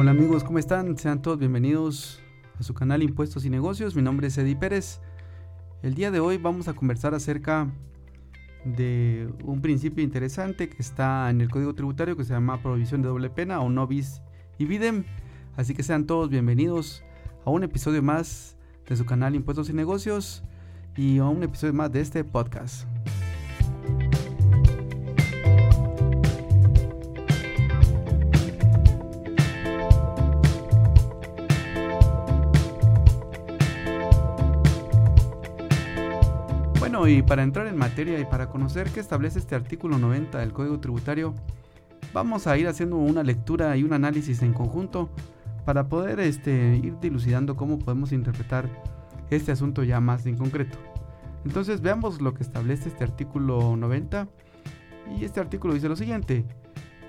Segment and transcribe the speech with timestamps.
[0.00, 0.96] Hola amigos, ¿cómo están?
[0.96, 2.22] Sean todos bienvenidos
[2.58, 3.94] a su canal Impuestos y Negocios.
[3.94, 4.98] Mi nombre es Eddie Pérez.
[5.82, 7.70] El día de hoy vamos a conversar acerca
[8.64, 13.08] de un principio interesante que está en el Código Tributario que se llama provisión de
[13.08, 14.22] doble pena o nobis
[14.56, 15.04] y videm.
[15.58, 17.04] Así que sean todos bienvenidos
[17.44, 18.56] a un episodio más
[18.88, 20.42] de su canal Impuestos y Negocios
[20.96, 22.86] y a un episodio más de este podcast.
[37.08, 40.80] Y para entrar en materia y para conocer qué establece este artículo 90 del Código
[40.80, 41.34] Tributario,
[42.12, 45.08] vamos a ir haciendo una lectura y un análisis en conjunto
[45.64, 48.68] para poder este, ir dilucidando cómo podemos interpretar
[49.30, 50.78] este asunto ya más en concreto.
[51.44, 54.28] Entonces veamos lo que establece este artículo 90
[55.18, 56.44] y este artículo dice lo siguiente.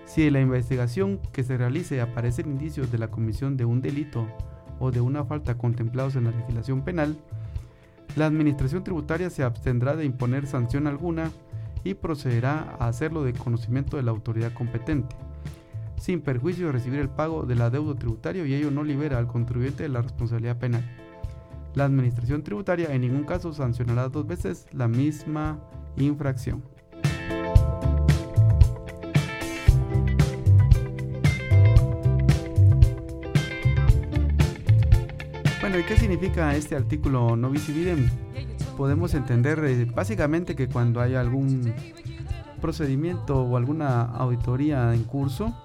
[0.05, 4.25] Si en la investigación que se realice aparecen indicios de la comisión de un delito
[4.79, 7.17] o de una falta contemplados en la legislación penal,
[8.15, 11.31] la Administración Tributaria se abstendrá de imponer sanción alguna
[11.83, 15.15] y procederá a hacerlo de conocimiento de la autoridad competente,
[15.97, 19.83] sin perjuicio de recibir el pago del adeudo tributario y ello no libera al contribuyente
[19.83, 20.83] de la responsabilidad penal.
[21.73, 25.59] La Administración Tributaria en ningún caso sancionará dos veces la misma
[25.95, 26.61] infracción.
[35.81, 38.07] Bueno, ¿y qué significa este artículo no videm?
[38.77, 41.73] Podemos entender eh, básicamente que cuando hay algún
[42.61, 45.55] procedimiento o alguna auditoría en curso,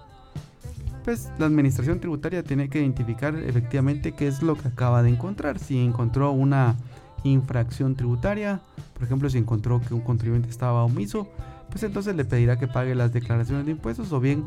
[1.04, 5.58] pues la administración tributaria tiene que identificar efectivamente qué es lo que acaba de encontrar.
[5.58, 6.76] Si encontró una
[7.22, 8.62] infracción tributaria,
[8.94, 11.28] por ejemplo, si encontró que un contribuyente estaba omiso,
[11.68, 14.46] pues entonces le pedirá que pague las declaraciones de impuestos o bien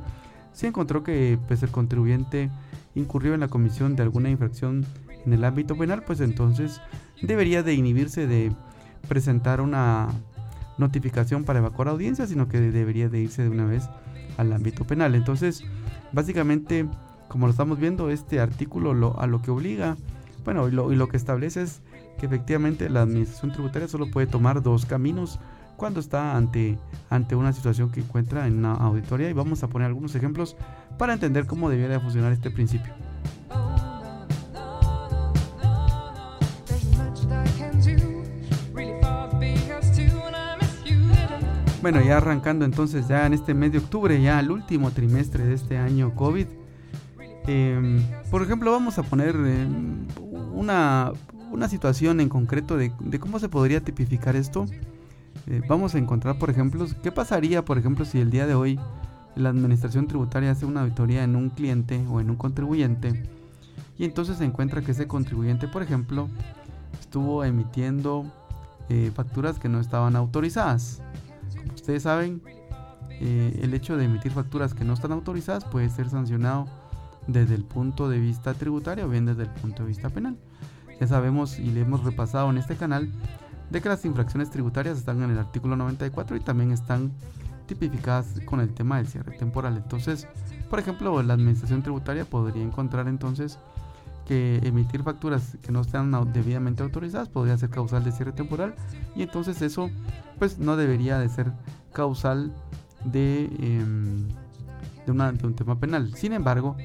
[0.51, 2.49] si encontró que pues, el contribuyente
[2.95, 4.83] incurrió en la comisión de alguna infracción
[5.25, 6.81] en el ámbito penal, pues entonces
[7.21, 8.51] debería de inhibirse de
[9.07, 10.09] presentar una
[10.77, 13.89] notificación para evacuar audiencia, sino que debería de irse de una vez
[14.37, 15.15] al ámbito penal.
[15.15, 15.63] Entonces,
[16.11, 16.87] Básicamente,
[17.27, 19.95] como lo estamos viendo, este artículo a lo que obliga,
[20.43, 21.81] bueno, y lo, y lo que establece es
[22.17, 25.39] que efectivamente la administración tributaria solo puede tomar dos caminos
[25.77, 26.77] cuando está ante,
[27.09, 30.57] ante una situación que encuentra en una auditoría y vamos a poner algunos ejemplos
[30.97, 32.91] para entender cómo debería funcionar este principio.
[41.81, 45.53] Bueno, ya arrancando entonces ya en este mes de octubre, ya el último trimestre de
[45.53, 46.45] este año COVID.
[47.47, 50.05] Em, por ejemplo, vamos a poner em,
[50.53, 51.13] una,
[51.69, 54.65] situación en concreto de, cómo se podría tipificar esto.
[55.47, 58.77] Eh, vamos a encontrar, por ejemplo, qué pasaría, por ejemplo, si el día de hoy
[59.35, 63.23] la administración tributaria hace una auditoría en un cliente o en un contribuyente
[63.97, 66.27] y entonces se encuentra que ese contribuyente, por ejemplo,
[66.99, 68.25] estuvo emitiendo
[68.89, 71.01] eh, facturas que no estaban autorizadas
[71.89, 72.43] ustedes saben,
[73.09, 76.67] eh, el hecho de emitir facturas que no están autorizadas puede ser sancionado
[77.25, 80.37] desde el punto de vista tributario o bien desde el punto de vista penal.
[81.01, 83.09] Ya sabemos y le hemos repasado en este canal
[83.71, 87.11] de que las infracciones tributarias están en el artículo 94 y también están
[87.65, 89.75] tipificadas con el tema del cierre temporal.
[89.75, 90.27] Entonces,
[90.69, 93.57] por ejemplo, la administración tributaria podría encontrar entonces
[94.29, 98.75] que emitir facturas que no están debidamente autorizadas podría ser causal de cierre temporal
[99.15, 99.89] y entonces eso
[100.37, 101.51] pues no debería de ser
[101.93, 102.53] causal
[103.05, 104.27] de, em,
[105.07, 106.13] de, un tema penal.
[106.13, 106.77] Sin embargo,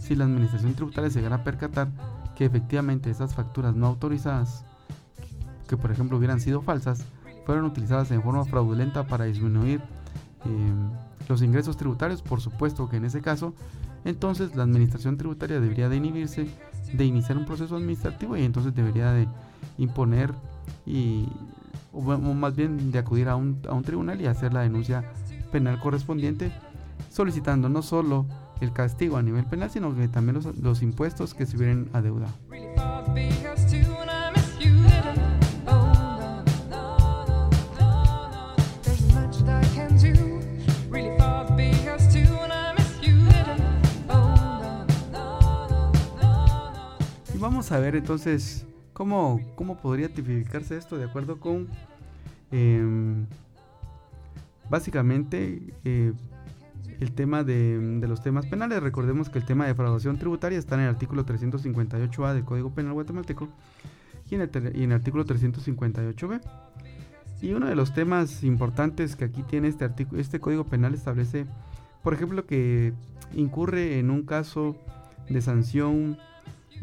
[0.00, 1.86] si la administración tributaria se llegara a percatar
[2.34, 4.64] que efectivamente esas facturas no autorizadas,
[5.68, 7.04] que por ejemplo hubieran sido falsas,
[7.46, 9.80] fueron utilizadas en forma fraudulenta para disminuir
[10.44, 10.90] em,
[11.28, 13.54] los ingresos tributarios, por supuesto que en ese caso,
[14.04, 16.48] entonces la administración tributaria debería de inhibirse
[16.92, 19.28] de iniciar un proceso administrativo y entonces debería de
[19.78, 20.32] imponer
[20.86, 21.26] y
[21.92, 25.04] o más bien de acudir a un, a un tribunal y hacer la denuncia
[25.50, 26.52] penal correspondiente
[27.10, 28.26] solicitando no solo
[28.60, 32.32] el castigo a nivel penal sino que también los, los impuestos que se hubieran adeudado.
[47.58, 51.66] Vamos a ver entonces cómo, cómo podría tipificarse esto de acuerdo con
[52.52, 53.26] em,
[54.70, 56.12] básicamente eh,
[57.00, 58.80] el tema de, los temas penales.
[58.80, 62.92] Recordemos que el tema de defraudación tributaria está en el artículo 358A del Código Penal
[62.92, 63.48] Guatemalteco
[64.30, 66.40] y en el, y en el artículo 358B.
[67.42, 71.44] Y uno de los temas importantes que aquí tiene este, artículo, este Código Penal establece,
[72.04, 72.92] por ejemplo, que
[73.34, 74.76] incurre en un caso
[75.28, 76.18] de sanción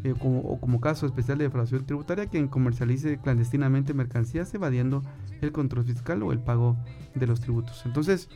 [0.03, 5.01] eh, o como caso especial de defraudación tributaria quien comercialice clandestinamente mercancías evadiendo
[5.41, 6.77] el control fiscal o el pago
[7.13, 7.85] de los tributos.
[7.85, 8.29] Entonces,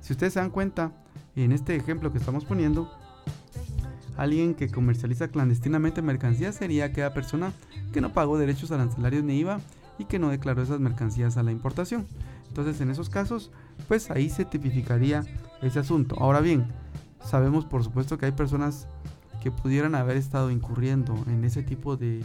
[0.00, 0.92] si ustedes se dan cuenta,
[1.36, 2.90] en este ejemplo que estamos poniendo,
[4.16, 7.52] alguien que comercializa clandestinamente mercancías sería aquella persona
[7.92, 9.60] que no pagó derechos arancelarios ni IVA
[9.98, 12.06] y que no declaró esas mercancías a la importación.
[12.48, 13.50] Entonces, en esos casos,
[13.88, 15.24] pues ahí se tipificaría
[15.62, 16.16] ese asunto.
[16.20, 16.66] Ahora bien,
[17.24, 18.86] sabemos por supuesto que hay personas
[19.44, 22.24] que pudieran haber estado incurriendo en ese tipo de,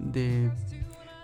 [0.00, 0.50] de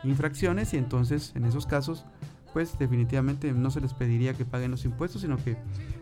[0.04, 2.04] infracciones y entonces en esos casos
[2.52, 5.56] pues definitivamente no se les pediría que paguen los impuestos sino que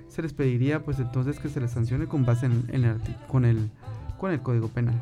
[0.09, 2.97] se les pediría pues entonces que se les sancione con base en, el,
[3.29, 3.71] con, el,
[4.19, 5.01] con el código penal.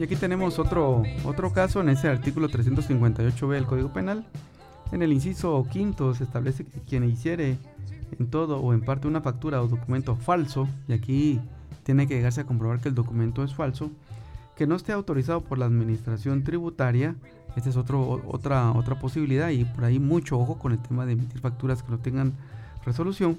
[0.00, 4.24] Y aquí tenemos otro, otro caso en ese artículo 358b del Código Penal.
[4.92, 7.58] En el inciso quinto se establece que quien hiciere
[8.18, 11.38] en todo o en parte una factura o documento falso, y aquí
[11.82, 13.90] tiene que llegarse a comprobar que el documento es falso,
[14.56, 17.14] que no esté autorizado por la administración tributaria,
[17.54, 21.12] esta es otro, otra, otra posibilidad y por ahí mucho ojo con el tema de
[21.12, 22.32] emitir facturas que no tengan
[22.86, 23.38] resolución,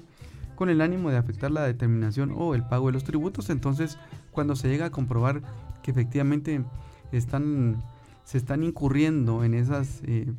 [0.54, 3.98] con el ánimo de afectar la determinación o el pago de los tributos, entonces
[4.30, 5.42] cuando se llega a comprobar
[5.82, 6.64] que efectivamente
[7.12, 7.82] están,
[8.24, 10.32] se están incurriendo en, esas, eh,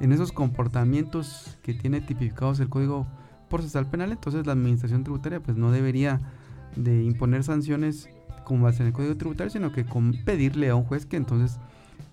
[0.00, 3.06] en esos comportamientos que tiene tipificados el Código
[3.48, 6.20] Procesal Penal, entonces la Administración Tributaria pues no debería
[6.76, 8.08] de imponer sanciones
[8.44, 11.58] como base en el Código Tributario, sino que con pedirle a un juez que entonces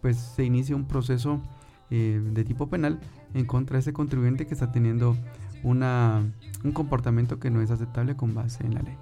[0.02, 1.42] pues se inicie un proceso
[1.90, 3.00] eh, de tipo penal
[3.34, 5.18] en contra de ese contribuyente que está teniendo
[5.64, 6.24] una,
[6.64, 8.98] un comportamiento que no es aceptable con base en la ley.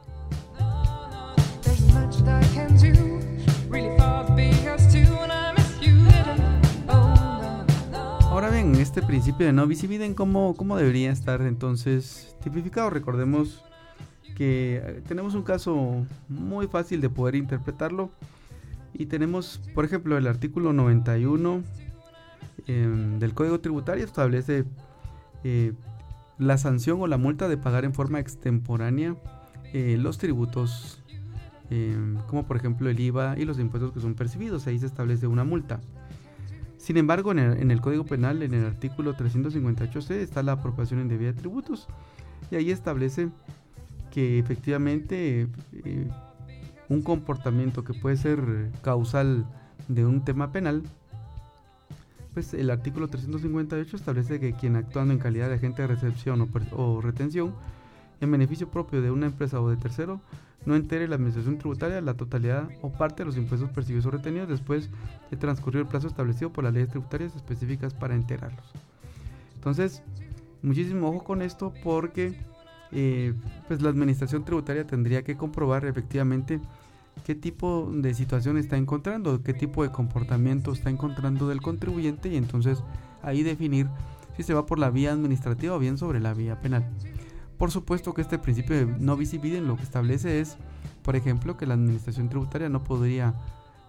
[8.21, 12.89] Ahora bien, este principio de no visibilidad, ¿cómo, ¿cómo debería estar entonces tipificado?
[12.89, 13.63] Recordemos
[14.35, 18.09] que eh, tenemos un caso muy fácil de poder interpretarlo
[18.93, 21.63] y tenemos, por ejemplo, el artículo 91
[22.67, 24.63] em, del Código Tributario establece
[25.43, 25.73] eh,
[26.37, 29.15] la sanción o la multa de pagar en forma extemporánea
[29.73, 30.98] eh, los tributos
[31.71, 35.27] Em, como por ejemplo el IVA y los impuestos que son percibidos, ahí se establece
[35.27, 35.79] una multa.
[36.77, 41.39] Sin embargo, en el, Código Penal, en el artículo 358c, está la apropiación indebida de
[41.39, 41.87] tributos
[42.49, 43.29] y ahí establece
[44.11, 45.47] que efectivamente
[45.83, 46.07] eh,
[46.87, 49.45] un comportamiento que puede ser causal
[49.87, 50.81] de un tema penal,
[52.33, 56.49] pues el artículo 358 establece que quien actuando en calidad de agente de recepción o,
[56.71, 57.53] o retención
[58.21, 60.21] en beneficio propio de una empresa o de tercero
[60.65, 64.49] no entere la administración tributaria la totalidad o parte de los impuestos percibidos o retenidos
[64.49, 64.89] después
[65.31, 68.65] de transcurrir el plazo establecido por las leyes tributarias específicas para enterarlos.
[69.55, 70.03] Entonces,
[70.61, 72.37] muchísimo ojo con esto porque
[72.91, 73.33] eh,
[73.67, 76.59] pues la administración tributaria tendría que comprobar efectivamente
[77.25, 82.37] qué tipo de situación está encontrando, qué tipo de comportamiento está encontrando del contribuyente y
[82.37, 82.83] entonces
[83.21, 83.87] ahí definir
[84.35, 86.85] si se va por la vía administrativa o bien sobre la vía penal.
[87.59, 90.55] Por supuesto que este principio de no visibilidad lo que establece es,
[91.03, 93.33] por ejemplo, que la administración tributaria no podría,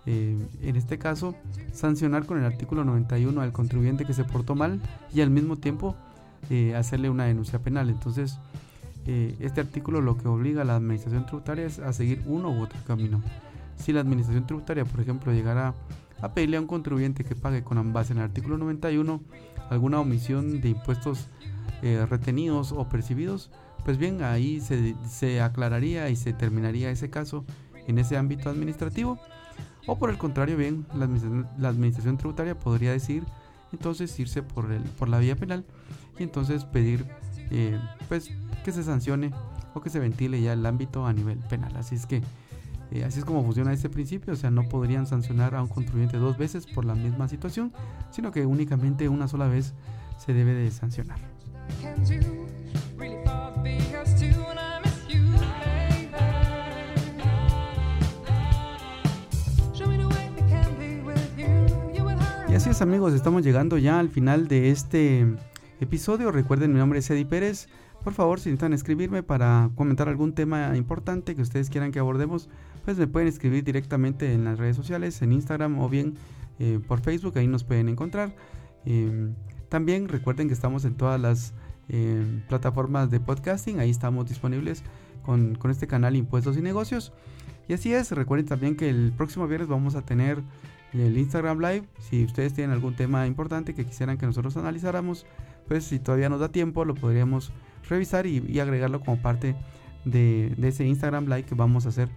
[0.07, 1.37] eh, en este caso,
[1.73, 4.81] sancionar con el artículo 91 al contribuyente que se portó mal
[5.15, 5.95] y al mismo tiempo
[6.51, 7.91] eh, hacerle una denuncia penal.
[7.91, 8.41] Entonces,
[9.07, 12.63] eh, este artículo lo que obliga a la administración tributaria es a seguir uno u
[12.63, 13.23] otro camino.
[13.77, 15.75] Si la administración tributaria, por ejemplo, llegara
[16.21, 19.21] a pedirle a un contribuyente que pague con base en el artículo 91
[19.71, 21.29] alguna omisión de impuestos
[21.83, 23.51] eh, retenidos o percibidos,
[23.85, 27.45] pues bien, ahí se, aclararía y se terminaría ese caso
[27.87, 29.19] en ese ámbito administrativo.
[29.87, 30.87] O por el contrario, bien,
[31.59, 33.25] la administración, tributaria podría decir
[33.73, 35.65] entonces irse por, el, por la vía penal
[36.19, 37.07] y entonces pedir
[37.51, 38.31] eh, pues
[38.65, 39.33] que se sancione
[39.75, 41.75] o que se ventile ya el ámbito a nivel penal.
[41.77, 42.23] Así es que
[42.91, 46.17] eh, así es como funciona este principio, o sea, no podrían sancionar a un contribuyente
[46.19, 47.73] dos veces por la misma situación,
[48.11, 49.75] sino que únicamente una sola vez
[50.19, 51.30] se debe de sancionar.
[62.51, 65.25] Y así es amigos, estamos llegando ya al final de este
[65.81, 66.33] episodio.
[66.33, 67.69] Recuerden, mi nombre es Eddie Pérez.
[68.03, 72.49] Por favor, si necesitan escribirme para comentar algún tema importante que ustedes quieran que abordemos,
[72.85, 76.15] pues me pueden escribir directamente en las redes sociales, en Instagram o bien
[76.59, 78.35] eh, por Facebook, ahí nos pueden encontrar.
[78.85, 79.35] Em,
[79.71, 81.55] también recuerden que estamos en todas las
[81.89, 84.83] eh, plataformas de podcasting, ahí estamos disponibles
[85.23, 87.13] con, este canal Impuestos y Negocios.
[87.69, 90.43] Y así es, recuerden también que el próximo viernes vamos a tener
[90.93, 91.85] el Instagram Live.
[92.01, 95.25] Si ustedes tienen algún tema importante que quisieran que nosotros analizáramos,
[95.69, 97.53] pues si todavía nos da tiempo, lo podríamos
[97.89, 99.55] revisar y, agregarlo como parte
[100.05, 102.09] de, ese Instagram Live que vamos a hacer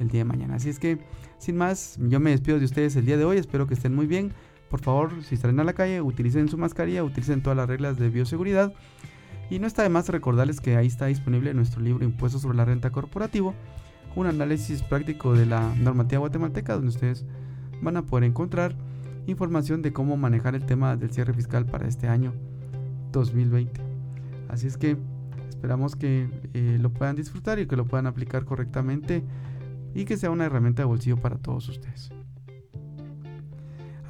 [0.00, 0.54] el día de mañana.
[0.54, 0.98] Así es que,
[1.36, 3.36] sin más, yo me despido de ustedes el día de hoy.
[3.36, 4.32] Espero que estén muy bien.
[4.68, 8.08] Por favor, si salen a la calle, utilicen su mascarilla, utilicen todas las reglas de
[8.10, 8.72] bioseguridad.
[9.50, 12.64] Y no está de más recordarles que ahí está disponible nuestro libro Impuestos sobre la
[12.64, 13.54] Renta Corporativo,
[14.16, 17.24] un análisis práctico de la normativa guatemalteca donde ustedes
[17.82, 18.74] van a poder encontrar
[19.26, 22.32] información de cómo manejar el tema del cierre fiscal para este año
[23.12, 23.80] 2020.
[24.48, 24.96] Así es que
[25.48, 29.22] esperamos que eh, lo puedan disfrutar y que lo puedan aplicar correctamente
[29.94, 32.10] y que sea una herramienta de bolsillo para todos ustedes.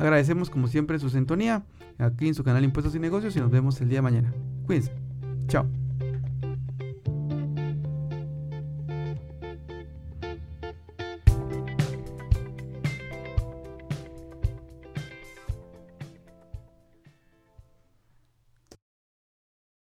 [0.04, 1.64] Agradecemos como siempre su sintonía
[1.98, 4.34] aquí en su canal Impuestos y Negocios y nos vemos el día de mañana.
[4.66, 4.92] Cuídense.
[5.48, 5.66] Chao.